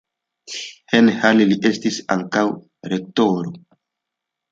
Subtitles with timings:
[0.99, 2.45] En Halle li estis ankaŭ
[2.95, 3.53] rektoro.